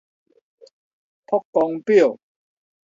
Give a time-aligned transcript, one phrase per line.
[1.27, 2.17] 曝光錶